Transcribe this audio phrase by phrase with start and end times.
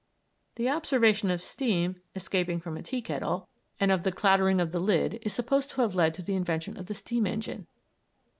[0.55, 3.47] The observation of steam escaping from a tea kettle
[3.79, 6.75] and of the clattering of the lid is supposed to have led to the invention
[6.75, 7.67] of the steam engine.